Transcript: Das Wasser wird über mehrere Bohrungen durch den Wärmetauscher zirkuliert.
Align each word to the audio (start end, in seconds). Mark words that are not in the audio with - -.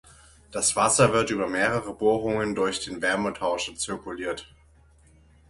Das 0.49 0.75
Wasser 0.75 1.13
wird 1.13 1.29
über 1.29 1.45
mehrere 1.45 1.93
Bohrungen 1.93 2.55
durch 2.55 2.79
den 2.83 3.03
Wärmetauscher 3.03 3.75
zirkuliert. 3.75 4.51